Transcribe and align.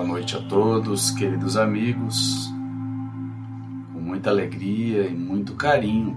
Boa 0.00 0.08
noite 0.08 0.34
a 0.34 0.40
todos, 0.40 1.10
queridos 1.10 1.58
amigos. 1.58 2.50
Com 3.92 4.00
muita 4.00 4.30
alegria 4.30 5.06
e 5.06 5.14
muito 5.14 5.54
carinho, 5.56 6.16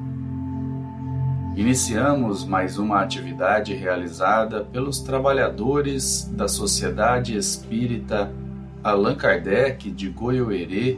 iniciamos 1.54 2.45
mais 2.45 2.77
uma 2.77 3.02
atividade 3.02 3.73
realizada 3.73 4.63
pelos 4.63 5.02
trabalhadores 5.02 6.23
da 6.31 6.48
Sociedade 6.48 7.35
Espírita 7.35 8.31
Allan 8.81 9.16
Kardec 9.16 9.91
de 9.91 10.08
Goiôerê, 10.08 10.97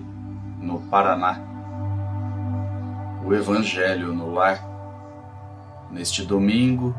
no 0.61 0.79
Paraná. 0.81 1.39
O 3.25 3.33
Evangelho 3.33 4.13
no 4.13 4.31
Lar, 4.31 4.63
neste 5.91 6.23
domingo, 6.23 6.95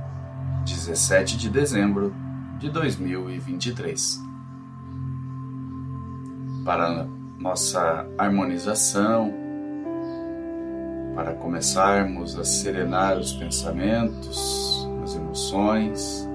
17 0.65 1.37
de 1.37 1.49
dezembro 1.49 2.13
de 2.59 2.71
2023 2.71 4.26
para 6.67 7.07
nossa 7.39 8.05
harmonização, 8.19 9.33
para 11.15 11.33
começarmos 11.35 12.37
a 12.37 12.45
serenar 12.45 13.17
os 13.17 13.33
pensamentos, 13.33 14.87
as 15.05 15.15
emoções. 15.15 16.29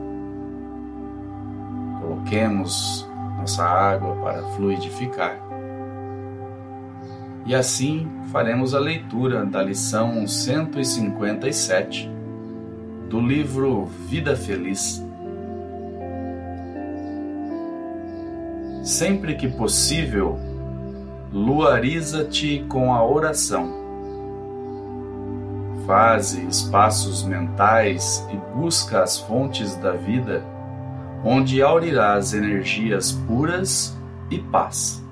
Coloquemos 1.99 3.05
nossa 3.37 3.65
água 3.65 4.15
para 4.23 4.41
fluidificar. 4.55 5.37
E 7.45 7.53
assim 7.53 8.09
faremos 8.31 8.73
a 8.73 8.79
leitura 8.79 9.45
da 9.45 9.61
lição 9.61 10.25
157 10.25 12.09
do 13.09 13.19
livro 13.19 13.85
Vida 14.07 14.33
Feliz 14.37 15.03
Sempre 18.83 19.35
que 19.35 19.47
possível, 19.47 20.39
luariza-te 21.31 22.65
com 22.67 22.91
a 22.91 23.05
oração. 23.05 23.79
Faze 25.85 26.43
espaços 26.47 27.23
mentais 27.23 28.27
e 28.33 28.37
busca 28.57 29.03
as 29.03 29.19
fontes 29.19 29.75
da 29.75 29.91
vida, 29.91 30.43
onde 31.23 31.61
aurirás 31.61 32.33
energias 32.33 33.11
puras 33.11 33.95
e 34.31 34.39
paz. 34.39 35.05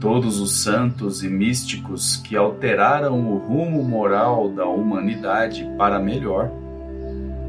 Todos 0.00 0.40
os 0.40 0.64
santos 0.64 1.22
e 1.22 1.28
místicos 1.28 2.16
que 2.16 2.36
alteraram 2.36 3.32
o 3.32 3.38
rumo 3.38 3.84
moral 3.84 4.48
da 4.48 4.66
humanidade 4.66 5.64
para 5.78 6.00
melhor, 6.00 6.50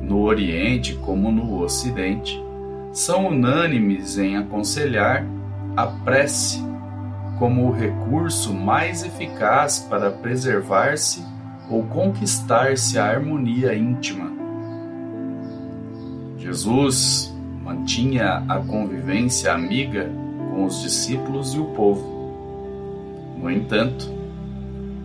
no 0.04 0.22
Oriente 0.22 0.94
como 0.98 1.32
no 1.32 1.64
Ocidente, 1.64 2.45
são 2.96 3.28
unânimes 3.28 4.18
em 4.18 4.38
aconselhar 4.38 5.26
a 5.76 5.86
prece 5.86 6.64
como 7.38 7.68
o 7.68 7.72
recurso 7.74 8.54
mais 8.54 9.04
eficaz 9.04 9.80
para 9.90 10.10
preservar-se 10.10 11.22
ou 11.70 11.84
conquistar-se 11.84 12.98
a 12.98 13.06
harmonia 13.06 13.76
íntima. 13.76 14.32
Jesus 16.38 17.36
mantinha 17.62 18.46
a 18.48 18.60
convivência 18.60 19.52
amiga 19.52 20.10
com 20.54 20.64
os 20.64 20.82
discípulos 20.82 21.54
e 21.54 21.60
o 21.60 21.66
povo. 21.66 23.36
No 23.38 23.52
entanto, 23.52 24.10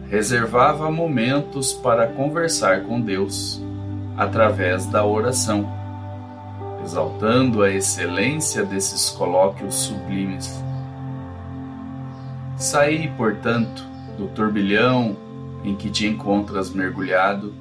reservava 0.08 0.88
momentos 0.92 1.72
para 1.72 2.06
conversar 2.06 2.84
com 2.84 3.00
Deus 3.00 3.60
através 4.16 4.86
da 4.86 5.04
oração 5.04 5.79
exaltando 6.82 7.62
a 7.62 7.70
excelência 7.70 8.64
desses 8.64 9.10
colóquios 9.10 9.74
sublimes. 9.74 10.62
Saí, 12.56 13.08
portanto, 13.16 13.82
do 14.18 14.28
turbilhão 14.28 15.16
em 15.64 15.74
que 15.74 15.90
te 15.90 16.06
encontras 16.06 16.70
mergulhado 16.70 17.54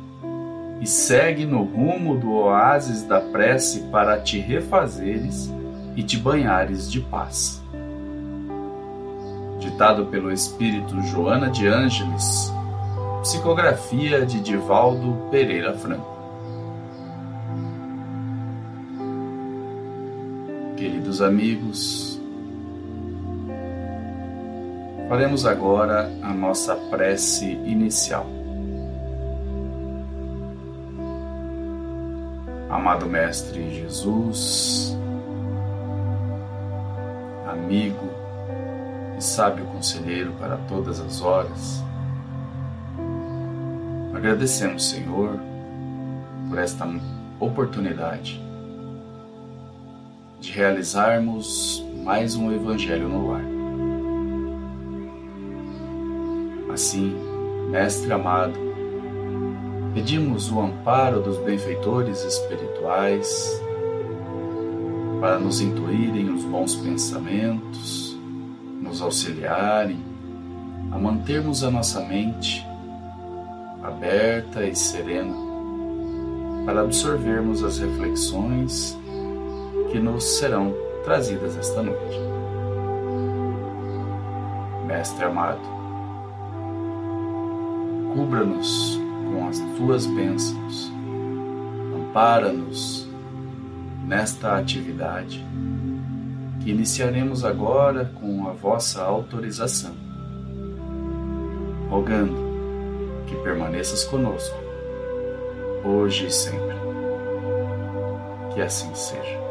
e 0.81 0.88
segue 0.88 1.46
no 1.46 1.63
rumo 1.63 2.18
do 2.18 2.31
oásis 2.34 3.03
da 3.03 3.19
prece 3.19 3.81
para 3.91 4.19
te 4.19 4.40
refazeres 4.40 5.52
e 5.96 6.03
te 6.03 6.18
banhares 6.18 6.90
de 6.90 7.02
paz. 7.02 7.62
Ditado 9.59 10.06
pelo 10.06 10.31
espírito 10.31 11.02
Joana 11.03 11.50
de 11.50 11.68
Ângeles, 11.68 12.53
psicografia 13.22 14.25
de 14.25 14.40
Divaldo 14.40 15.29
Pereira 15.29 15.74
Franco. 15.74 16.19
Queridos 21.09 21.22
amigos, 21.24 22.22
faremos 25.08 25.44
agora 25.44 26.12
a 26.22 26.31
nossa 26.31 26.75
prece 26.75 27.46
inicial. 27.66 28.28
Amado 32.70 33.08
Mestre 33.08 33.74
Jesus, 33.74 34.96
amigo 37.47 38.08
e 39.18 39.24
sábio 39.24 39.66
conselheiro 39.66 40.34
para 40.34 40.58
todas 40.58 41.00
as 41.00 41.22
horas, 41.22 41.84
agradecemos, 44.14 44.88
Senhor, 44.88 45.40
por 46.47 46.59
esta 46.59 46.88
oportunidade 47.40 48.48
de 50.39 50.51
realizarmos 50.51 51.85
mais 52.03 52.35
um 52.35 52.51
Evangelho 52.51 53.09
no 53.09 53.31
lar. 53.31 53.44
Assim, 56.73 57.16
Mestre 57.69 58.11
amado, 58.11 58.57
pedimos 59.94 60.51
o 60.51 60.59
amparo 60.59 61.19
dos 61.19 61.38
benfeitores 61.39 62.23
espirituais 62.23 63.61
para 65.19 65.38
nos 65.38 65.59
intuírem 65.59 66.29
os 66.29 66.44
bons 66.45 66.75
pensamentos, 66.75 68.17
nos 68.81 69.01
auxiliarem 69.01 69.99
a 70.91 70.97
mantermos 70.97 71.63
a 71.63 71.69
nossa 71.69 71.99
mente 72.01 72.66
aberta 73.83 74.66
e 74.66 74.75
serena 74.75 75.35
para 76.66 76.81
absorvermos 76.81 77.63
as 77.63 77.79
reflexões 77.79 78.97
que 79.91 80.00
nos 80.00 80.23
serão 80.23 80.73
trazidas 81.03 81.57
esta 81.57 81.81
noite. 81.81 82.19
Mestre 84.85 85.25
amado, 85.25 85.61
cubra-nos 88.13 88.99
com 89.31 89.47
as 89.47 89.59
tuas 89.78 90.05
bênçãos, 90.05 90.91
ampara-nos 91.95 93.07
nesta 94.05 94.57
atividade 94.57 95.45
que 96.61 96.72
iniciaremos 96.72 97.45
agora 97.45 98.11
com 98.19 98.47
a 98.47 98.51
vossa 98.51 99.01
autorização, 99.03 99.94
rogando 101.89 102.35
que 103.28 103.35
permaneças 103.38 104.03
conosco, 104.03 104.57
hoje 105.83 106.28
e 106.28 106.31
sempre. 106.31 106.78
Que 108.53 108.61
assim 108.61 108.93
seja. 108.93 109.48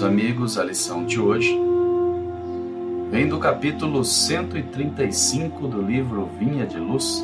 Queridos 0.00 0.02
amigos, 0.02 0.58
a 0.58 0.64
lição 0.64 1.04
de 1.04 1.20
hoje 1.20 1.60
vem 3.10 3.28
do 3.28 3.38
capítulo 3.38 4.02
135 4.02 5.68
do 5.68 5.82
livro 5.82 6.26
Vinha 6.38 6.64
de 6.66 6.78
Luz, 6.78 7.22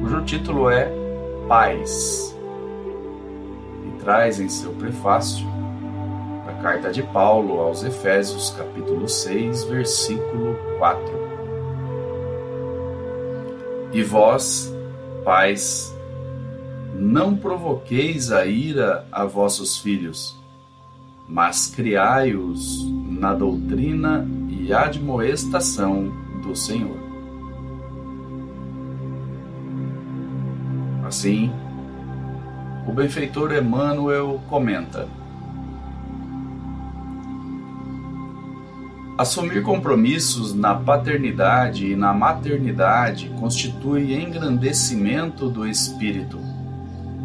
cujo 0.00 0.24
título 0.24 0.68
é 0.68 0.90
Paz, 1.46 2.36
e 3.86 4.00
traz 4.00 4.40
em 4.40 4.48
seu 4.48 4.72
prefácio 4.72 5.46
a 6.48 6.60
carta 6.60 6.90
de 6.90 7.04
Paulo 7.04 7.60
aos 7.60 7.84
Efésios, 7.84 8.50
capítulo 8.50 9.08
6, 9.08 9.62
versículo 9.64 10.58
4. 10.78 11.04
E 13.92 14.02
vós, 14.02 14.74
pais, 15.24 15.95
não 16.98 17.36
provoqueis 17.36 18.32
a 18.32 18.46
ira 18.46 19.06
a 19.12 19.24
vossos 19.24 19.78
filhos, 19.78 20.36
mas 21.28 21.66
criai-os 21.66 22.86
na 22.90 23.34
doutrina 23.34 24.26
e 24.48 24.72
admoestação 24.72 26.10
do 26.42 26.56
Senhor. 26.56 26.96
Assim, 31.06 31.52
o 32.88 32.92
benfeitor 32.92 33.52
Emmanuel 33.52 34.40
comenta: 34.48 35.06
Assumir 39.18 39.62
compromissos 39.62 40.54
na 40.54 40.74
paternidade 40.74 41.92
e 41.92 41.96
na 41.96 42.12
maternidade 42.12 43.28
constitui 43.38 44.14
engrandecimento 44.14 45.48
do 45.48 45.66
espírito 45.66 46.45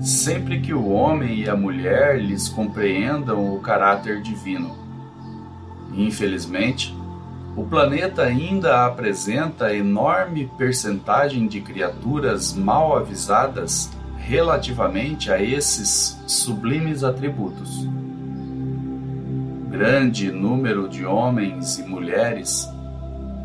sempre 0.01 0.59
que 0.59 0.73
o 0.73 0.89
homem 0.89 1.41
e 1.41 1.49
a 1.49 1.55
mulher 1.55 2.19
lhes 2.19 2.49
compreendam 2.49 3.53
o 3.53 3.59
caráter 3.59 4.21
divino. 4.21 4.75
Infelizmente, 5.93 6.95
o 7.55 7.63
planeta 7.63 8.23
ainda 8.23 8.85
apresenta 8.85 9.75
enorme 9.75 10.49
percentagem 10.57 11.47
de 11.47 11.61
criaturas 11.61 12.53
mal 12.53 12.97
avisadas 12.97 13.91
relativamente 14.17 15.31
a 15.31 15.41
esses 15.41 16.19
sublimes 16.25 17.03
atributos. 17.03 17.87
Grande 19.69 20.31
número 20.31 20.87
de 20.87 21.05
homens 21.05 21.77
e 21.77 21.83
mulheres 21.83 22.67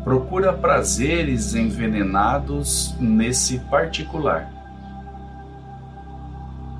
procura 0.03 0.53
prazeres 0.53 1.53
envenenados 1.53 2.95
nesse 2.99 3.59
particular. 3.59 4.56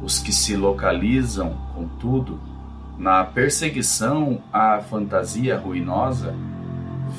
Os 0.07 0.19
que 0.19 0.31
se 0.31 0.56
localizam, 0.56 1.57
contudo, 1.75 2.39
na 2.98 3.25
perseguição 3.25 4.42
à 4.54 4.80
fantasia 4.80 5.57
ruinosa, 5.57 6.33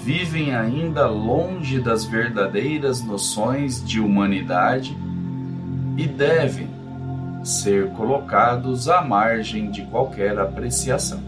vivem 0.02 0.54
ainda 0.54 1.06
longe 1.06 1.80
das 1.80 2.06
verdadeiras 2.06 3.02
noções 3.04 3.86
de 3.86 4.00
humanidade 4.00 4.96
e 5.98 6.06
devem 6.06 6.70
ser 7.44 7.90
colocados 7.90 8.88
à 8.88 9.02
margem 9.02 9.70
de 9.70 9.82
qualquer 9.82 10.38
apreciação. 10.38 11.20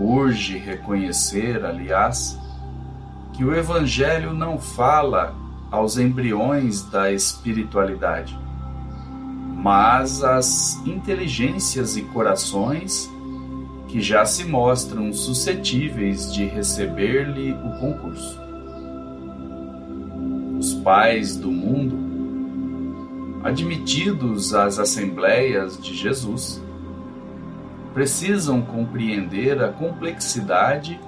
Urge 0.00 0.56
reconhecer, 0.56 1.62
aliás, 1.62 2.40
que 3.34 3.44
o 3.44 3.54
Evangelho 3.54 4.32
não 4.32 4.58
fala 4.58 5.34
aos 5.70 5.98
embriões 5.98 6.82
da 6.88 7.12
espiritualidade, 7.12 8.42
mas 9.64 10.22
às 10.22 10.76
inteligências 10.84 11.96
e 11.96 12.02
corações 12.02 13.10
que 13.88 13.98
já 13.98 14.26
se 14.26 14.44
mostram 14.44 15.10
suscetíveis 15.10 16.30
de 16.30 16.44
receber-lhe 16.44 17.52
o 17.52 17.80
concurso. 17.80 18.38
Os 20.58 20.74
pais 20.74 21.34
do 21.34 21.50
mundo, 21.50 23.40
admitidos 23.42 24.54
às 24.54 24.78
assembleias 24.78 25.80
de 25.80 25.94
Jesus, 25.94 26.62
precisam 27.94 28.60
compreender 28.60 29.64
a 29.64 29.72
complexidade 29.72 31.00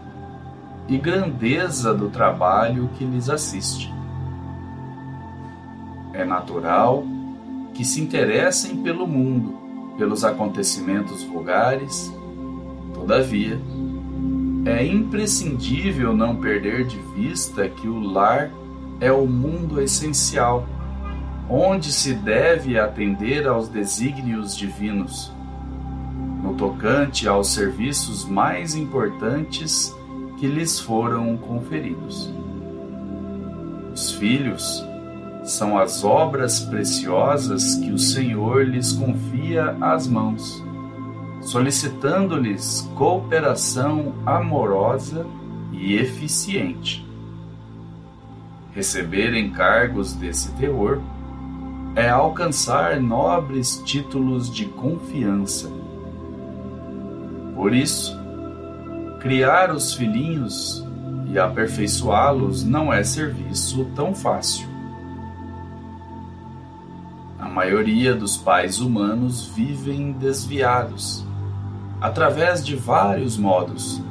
e 0.88 0.96
grandeza 0.96 1.92
do 1.92 2.08
trabalho 2.08 2.88
que 2.96 3.04
lhes 3.04 3.28
assiste. 3.28 3.92
É 6.14 6.24
natural 6.24 7.04
que 7.76 7.84
se 7.84 8.00
interessem 8.00 8.78
pelo 8.78 9.06
mundo, 9.06 9.54
pelos 9.96 10.24
acontecimentos 10.24 11.22
vulgares 11.22 12.12
Todavia, 12.96 13.60
é 14.64 14.84
imprescindível 14.84 16.12
não 16.12 16.34
perder 16.34 16.86
de 16.86 16.98
vista 17.14 17.68
que 17.68 17.86
o 17.86 18.00
lar 18.00 18.50
é 18.98 19.12
o 19.12 19.26
mundo 19.26 19.80
essencial, 19.80 20.66
onde 21.48 21.92
se 21.92 22.14
deve 22.14 22.76
atender 22.76 23.46
aos 23.46 23.68
desígnios 23.68 24.56
divinos, 24.56 25.30
no 26.42 26.54
tocante 26.54 27.28
aos 27.28 27.52
serviços 27.52 28.24
mais 28.24 28.74
importantes 28.74 29.94
que 30.40 30.48
lhes 30.48 30.80
foram 30.80 31.36
conferidos. 31.36 32.32
Os 33.92 34.10
filhos 34.12 34.82
são 35.46 35.78
as 35.78 36.04
obras 36.04 36.60
preciosas 36.60 37.76
que 37.76 37.90
o 37.90 37.98
Senhor 37.98 38.66
lhes 38.66 38.92
confia 38.92 39.76
às 39.80 40.06
mãos 40.06 40.66
solicitando-lhes 41.46 42.88
cooperação 42.96 44.14
amorosa 44.26 45.24
e 45.72 45.94
eficiente. 45.94 47.06
Receber 48.72 49.34
encargos 49.34 50.12
desse 50.12 50.52
teor 50.52 51.00
é 51.94 52.08
alcançar 52.08 53.00
nobres 53.00 53.80
títulos 53.84 54.52
de 54.52 54.66
confiança. 54.66 55.70
Por 57.54 57.72
isso, 57.72 58.18
criar 59.20 59.70
os 59.70 59.94
filhinhos 59.94 60.84
e 61.32 61.38
aperfeiçoá-los 61.38 62.64
não 62.64 62.92
é 62.92 63.02
serviço 63.02 63.86
tão 63.94 64.14
fácil. 64.14 64.75
A 67.38 67.48
maioria 67.48 68.14
dos 68.14 68.36
pais 68.36 68.80
humanos 68.80 69.46
vivem 69.46 70.12
desviados 70.12 71.26
através 72.00 72.64
de 72.64 72.76
vários 72.76 73.36
modos, 73.36 74.02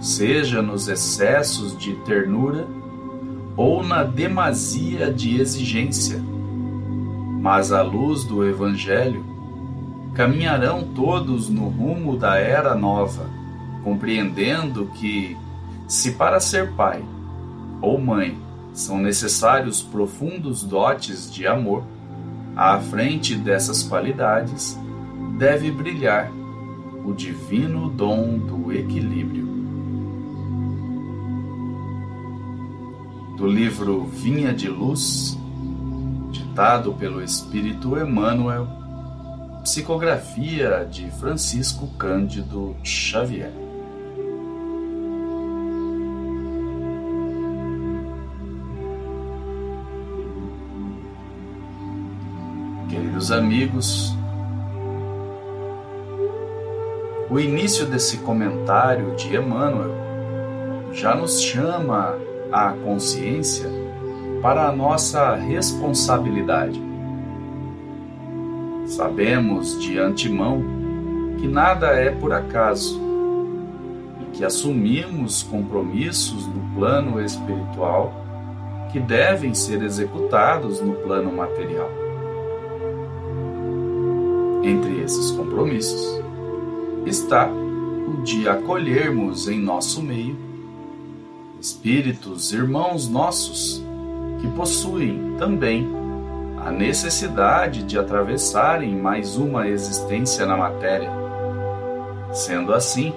seja 0.00 0.62
nos 0.62 0.88
excessos 0.88 1.76
de 1.76 1.94
ternura 1.96 2.66
ou 3.56 3.82
na 3.82 4.04
demasia 4.04 5.12
de 5.12 5.40
exigência. 5.40 6.22
Mas 7.40 7.72
à 7.72 7.82
luz 7.82 8.24
do 8.24 8.44
Evangelho, 8.44 9.24
caminharão 10.14 10.82
todos 10.94 11.48
no 11.48 11.68
rumo 11.68 12.16
da 12.16 12.36
era 12.36 12.74
nova, 12.74 13.26
compreendendo 13.84 14.86
que, 14.94 15.36
se 15.86 16.12
para 16.12 16.40
ser 16.40 16.72
pai 16.72 17.02
ou 17.80 17.98
mãe 17.98 18.36
são 18.72 18.98
necessários 18.98 19.82
profundos 19.82 20.62
dotes 20.62 21.32
de 21.32 21.46
amor, 21.46 21.84
à 22.58 22.80
frente 22.80 23.36
dessas 23.36 23.84
qualidades 23.84 24.76
deve 25.38 25.70
brilhar 25.70 26.28
o 27.04 27.12
divino 27.12 27.88
dom 27.88 28.36
do 28.36 28.72
equilíbrio. 28.72 29.46
Do 33.36 33.46
livro 33.46 34.06
Vinha 34.06 34.52
de 34.52 34.68
Luz, 34.68 35.38
ditado 36.32 36.92
pelo 36.94 37.22
Espírito 37.22 37.96
Emmanuel, 37.96 38.66
psicografia 39.62 40.84
de 40.84 41.08
Francisco 41.12 41.86
Cândido 41.96 42.74
Xavier. 42.82 43.67
Queridos 52.88 53.30
amigos, 53.30 54.16
O 57.30 57.38
início 57.38 57.84
desse 57.84 58.16
comentário 58.18 59.14
de 59.14 59.36
Emmanuel 59.36 59.90
já 60.94 61.14
nos 61.14 61.42
chama 61.42 62.16
à 62.50 62.72
consciência 62.72 63.68
para 64.40 64.66
a 64.66 64.72
nossa 64.72 65.34
responsabilidade. 65.34 66.80
Sabemos 68.86 69.78
de 69.78 69.98
antemão 69.98 70.62
que 71.38 71.46
nada 71.46 71.88
é 71.88 72.10
por 72.10 72.32
acaso 72.32 72.98
e 74.22 74.24
que 74.34 74.42
assumimos 74.42 75.42
compromissos 75.42 76.46
no 76.46 76.74
plano 76.74 77.20
espiritual 77.22 78.24
que 78.90 78.98
devem 78.98 79.52
ser 79.52 79.82
executados 79.82 80.80
no 80.80 80.94
plano 80.94 81.30
material. 81.30 82.07
Entre 84.68 85.00
esses 85.00 85.30
compromissos, 85.30 86.22
está 87.06 87.48
o 87.48 88.22
de 88.22 88.46
acolhermos 88.46 89.48
em 89.48 89.58
nosso 89.58 90.02
meio 90.02 90.36
espíritos, 91.58 92.52
irmãos 92.52 93.08
nossos, 93.08 93.82
que 94.42 94.46
possuem 94.48 95.36
também 95.38 95.88
a 96.62 96.70
necessidade 96.70 97.82
de 97.82 97.98
atravessarem 97.98 98.94
mais 98.94 99.36
uma 99.38 99.66
existência 99.66 100.44
na 100.44 100.54
matéria. 100.54 101.10
Sendo 102.30 102.74
assim, 102.74 103.14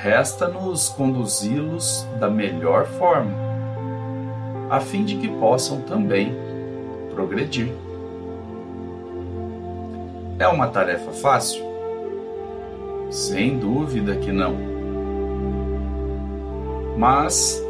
resta-nos 0.00 0.88
conduzi-los 0.88 2.06
da 2.20 2.30
melhor 2.30 2.86
forma, 2.86 3.34
a 4.70 4.78
fim 4.78 5.04
de 5.04 5.16
que 5.16 5.26
possam 5.28 5.80
também 5.80 6.32
progredir. 7.12 7.72
É 10.36 10.48
uma 10.48 10.66
tarefa 10.66 11.12
fácil? 11.12 11.64
Sem 13.08 13.56
dúvida 13.56 14.16
que 14.16 14.32
não. 14.32 14.56
Mas 16.98 17.62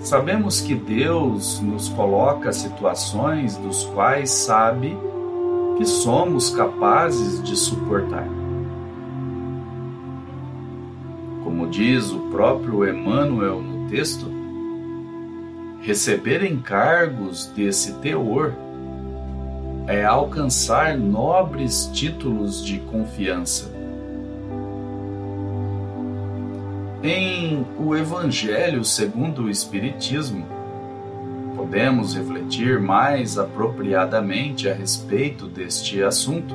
sabemos 0.00 0.60
que 0.60 0.74
Deus 0.74 1.60
nos 1.60 1.88
coloca 1.88 2.52
situações 2.52 3.56
dos 3.56 3.84
quais 3.84 4.30
sabe 4.30 4.98
que 5.78 5.84
somos 5.84 6.50
capazes 6.50 7.40
de 7.44 7.54
suportar. 7.54 8.26
Como 11.44 11.68
diz 11.68 12.10
o 12.10 12.28
próprio 12.30 12.88
Emmanuel 12.88 13.62
no 13.62 13.88
texto, 13.88 14.26
receber 15.80 16.44
encargos 16.44 17.46
desse 17.46 17.94
teor 18.00 18.52
é 19.90 20.04
alcançar 20.04 20.96
nobres 20.96 21.90
títulos 21.92 22.64
de 22.64 22.78
confiança. 22.78 23.72
Em 27.02 27.66
O 27.76 27.96
Evangelho 27.96 28.84
segundo 28.84 29.42
o 29.42 29.50
Espiritismo, 29.50 30.46
podemos 31.56 32.14
refletir 32.14 32.78
mais 32.78 33.36
apropriadamente 33.36 34.68
a 34.68 34.74
respeito 34.74 35.48
deste 35.48 36.00
assunto, 36.00 36.54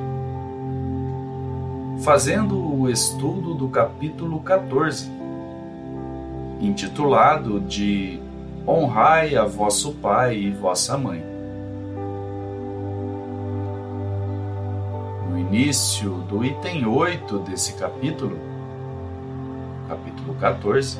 fazendo 2.02 2.56
o 2.56 2.88
estudo 2.88 3.52
do 3.52 3.68
capítulo 3.68 4.40
14, 4.40 5.10
intitulado 6.58 7.60
de 7.60 8.18
Honrai 8.66 9.36
a 9.36 9.44
vosso 9.44 9.92
pai 9.92 10.38
e 10.38 10.50
vossa 10.50 10.96
mãe. 10.96 11.35
Início 15.48 16.10
do 16.28 16.44
item 16.44 16.86
8 16.86 17.38
desse 17.40 17.74
capítulo, 17.74 18.36
capítulo 19.88 20.34
14, 20.40 20.98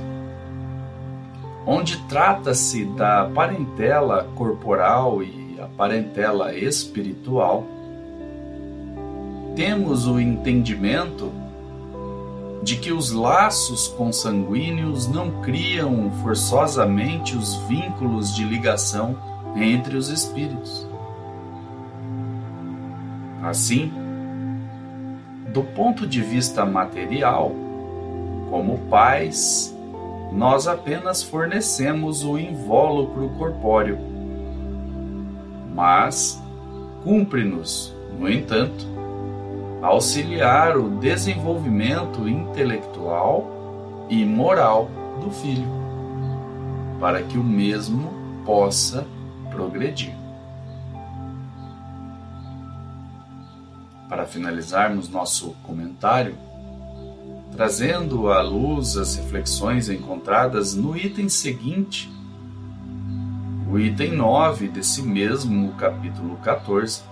onde 1.67 1.97
trata-se 2.05 2.85
da 2.85 3.29
parentela 3.35 4.29
corporal 4.37 5.21
e 5.21 5.59
a 5.61 5.67
parentela 5.67 6.55
espiritual, 6.55 7.67
temos 9.57 10.07
o 10.07 10.21
entendimento 10.21 11.33
de 12.62 12.76
que 12.76 12.93
os 12.93 13.11
laços 13.11 13.88
consanguíneos 13.88 15.09
não 15.09 15.43
criam 15.43 16.11
forçosamente 16.23 17.37
os 17.37 17.57
vínculos 17.69 18.35
de 18.35 18.45
ligação 18.45 19.17
entre 19.57 19.97
os 19.97 20.09
espíritos. 20.09 20.87
Assim, 23.43 24.05
do 25.56 25.62
ponto 25.62 26.06
de 26.06 26.20
vista 26.20 26.66
material, 26.66 27.50
como 28.50 28.76
pais, 28.90 29.75
nós 30.30 30.68
apenas 30.68 31.22
fornecemos 31.22 32.22
o 32.22 32.38
invólucro 32.38 33.30
corpóreo. 33.38 33.98
Mas 35.75 36.38
cumpre-nos, 37.02 37.96
no 38.18 38.30
entanto, 38.30 38.86
auxiliar 39.80 40.76
o 40.76 40.90
desenvolvimento 40.90 42.28
intelectual 42.28 44.06
e 44.10 44.26
moral 44.26 44.90
do 45.22 45.30
filho, 45.30 45.70
para 47.00 47.22
que 47.22 47.38
o 47.38 47.42
mesmo 47.42 48.12
possa 48.44 49.06
progredir. 49.50 50.25
Para 54.08 54.25
finalizarmos 54.25 55.08
nosso 55.08 55.50
comentário, 55.64 56.36
trazendo 57.52 58.30
à 58.30 58.40
luz 58.40 58.96
as 58.96 59.16
reflexões 59.16 59.88
encontradas 59.88 60.75
no 60.75 60.96
item 60.96 61.28
seguinte, 61.28 62.10
o 63.68 63.78
item 63.78 64.12
9 64.12 64.68
desse 64.68 65.02
mesmo 65.02 65.72
capítulo 65.72 66.36
14 66.36 67.02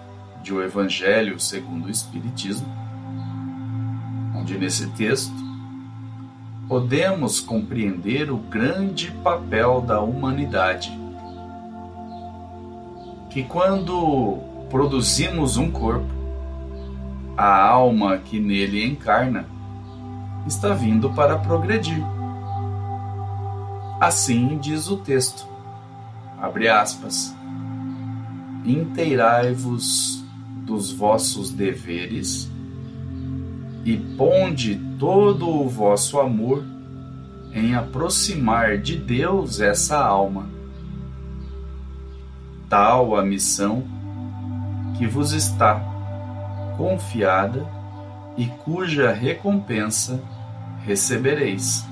de 0.42 0.54
O 0.54 0.62
Evangelho 0.62 1.40
segundo 1.40 1.86
o 1.86 1.90
Espiritismo, 1.90 2.68
onde 4.36 4.56
nesse 4.56 4.86
texto 4.90 5.34
podemos 6.68 7.40
compreender 7.40 8.30
o 8.30 8.36
grande 8.36 9.10
papel 9.22 9.80
da 9.80 10.00
humanidade. 10.00 10.96
Que 13.30 13.42
quando 13.42 14.38
produzimos 14.70 15.56
um 15.56 15.70
corpo, 15.70 16.13
a 17.36 17.66
alma 17.66 18.18
que 18.18 18.38
nele 18.38 18.84
encarna 18.84 19.46
está 20.46 20.72
vindo 20.74 21.10
para 21.10 21.38
progredir. 21.38 22.02
Assim 24.00 24.58
diz 24.58 24.88
o 24.88 24.96
texto. 24.98 25.46
Abre 26.40 26.68
aspas. 26.68 27.34
Inteirai-vos 28.64 30.24
dos 30.64 30.92
vossos 30.92 31.50
deveres 31.50 32.50
e 33.84 33.96
ponde 33.96 34.80
todo 34.98 35.48
o 35.48 35.68
vosso 35.68 36.18
amor 36.18 36.64
em 37.52 37.74
aproximar 37.74 38.78
de 38.78 38.96
Deus 38.96 39.60
essa 39.60 39.98
alma. 40.02 40.48
Tal 42.68 43.16
a 43.16 43.24
missão 43.24 43.84
que 44.98 45.06
vos 45.06 45.32
está 45.32 45.93
confiada 46.76 47.66
e 48.36 48.46
cuja 48.46 49.12
recompensa 49.12 50.20
recebereis, 50.84 51.84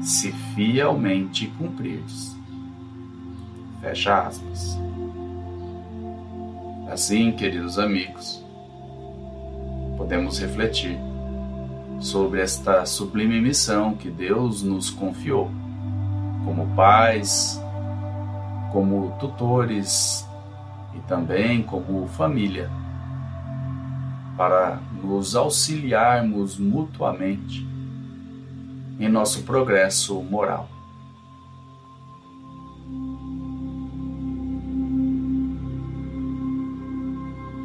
se 0.00 0.32
fielmente 0.54 1.46
cumprirdes. 1.58 2.36
Fecha 3.80 4.26
aspas. 4.26 4.78
Assim, 6.90 7.32
queridos 7.32 7.78
amigos, 7.78 8.44
podemos 9.96 10.38
refletir 10.38 10.98
sobre 12.00 12.40
esta 12.40 12.86
sublime 12.86 13.40
missão 13.40 13.94
que 13.94 14.10
Deus 14.10 14.62
nos 14.62 14.90
confiou, 14.90 15.50
como 16.44 16.66
pais, 16.74 17.62
como 18.72 19.10
tutores 19.20 20.26
e 20.94 20.98
também 21.00 21.62
como 21.62 22.08
família, 22.08 22.70
para 24.40 24.80
nos 25.02 25.36
auxiliarmos 25.36 26.56
mutuamente 26.56 27.68
em 28.98 29.06
nosso 29.06 29.42
progresso 29.42 30.18
moral. 30.22 30.66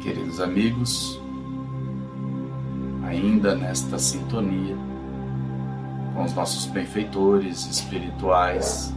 Queridos 0.02 0.38
amigos, 0.38 1.18
ainda 3.06 3.54
nesta 3.54 3.98
sintonia 3.98 4.76
com 6.12 6.24
os 6.24 6.34
nossos 6.34 6.66
benfeitores 6.66 7.64
espirituais, 7.70 8.94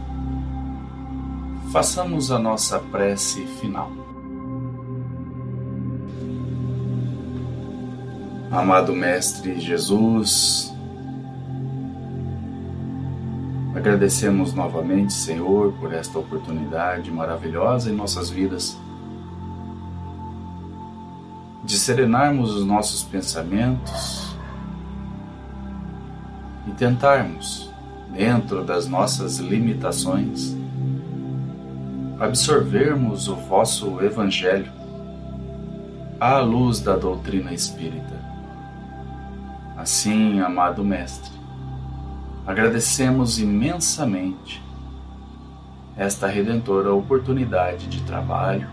façamos 1.72 2.30
a 2.30 2.38
nossa 2.38 2.78
prece 2.78 3.46
final. 3.58 3.99
Amado 8.50 8.92
Mestre 8.92 9.60
Jesus, 9.60 10.70
Agradecemos 13.74 14.52
novamente, 14.52 15.12
Senhor, 15.12 15.72
por 15.74 15.94
esta 15.94 16.18
oportunidade 16.18 17.10
maravilhosa 17.10 17.88
em 17.88 17.94
nossas 17.94 18.28
vidas 18.28 18.76
de 21.64 21.78
serenarmos 21.78 22.52
os 22.52 22.66
nossos 22.66 23.04
pensamentos 23.04 24.36
e 26.66 26.72
tentarmos, 26.72 27.70
dentro 28.12 28.64
das 28.64 28.86
nossas 28.86 29.38
limitações, 29.38 30.56
absorvermos 32.18 33.28
o 33.28 33.36
vosso 33.36 34.02
Evangelho 34.02 34.72
à 36.20 36.40
luz 36.40 36.80
da 36.80 36.96
doutrina 36.96 37.54
espírita. 37.54 38.19
Assim, 39.80 40.40
amado 40.40 40.84
Mestre, 40.84 41.40
Agradecemos 42.46 43.38
imensamente 43.38 44.62
esta 45.96 46.26
redentora 46.26 46.92
oportunidade 46.92 47.86
de 47.86 48.02
trabalho 48.02 48.68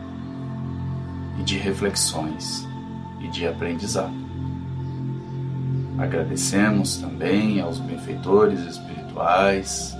e 1.40 1.44
de 1.44 1.58
reflexões 1.58 2.68
e 3.20 3.28
de 3.28 3.48
aprendizado. 3.48 4.16
Agradecemos 5.98 6.98
também 6.98 7.62
aos 7.62 7.78
benfeitores 7.78 8.62
espirituais, 8.62 9.96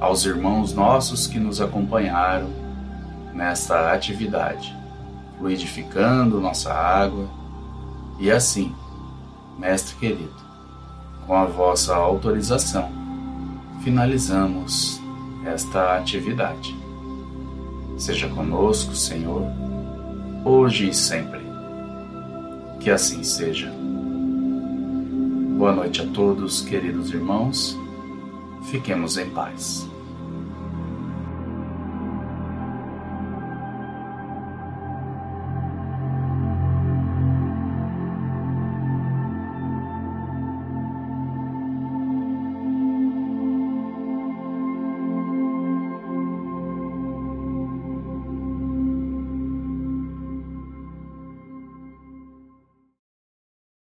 aos 0.00 0.24
irmãos 0.24 0.72
nossos 0.72 1.26
que 1.26 1.38
nos 1.38 1.60
acompanharam 1.60 2.48
nesta 3.34 3.92
atividade, 3.92 4.74
fluidificando 5.38 6.40
nossa 6.40 6.72
água 6.72 7.28
e 8.18 8.30
assim, 8.30 8.74
Mestre 9.62 9.94
querido, 9.94 10.34
com 11.24 11.36
a 11.36 11.44
vossa 11.44 11.94
autorização, 11.94 12.90
finalizamos 13.84 15.00
esta 15.46 15.96
atividade. 15.96 16.76
Seja 17.96 18.28
conosco, 18.28 18.92
Senhor, 18.96 19.44
hoje 20.44 20.88
e 20.88 20.92
sempre. 20.92 21.38
Que 22.80 22.90
assim 22.90 23.22
seja. 23.22 23.72
Boa 25.56 25.72
noite 25.72 26.02
a 26.02 26.06
todos, 26.08 26.62
queridos 26.62 27.10
irmãos. 27.10 27.78
Fiquemos 28.64 29.16
em 29.16 29.30
paz. 29.30 29.88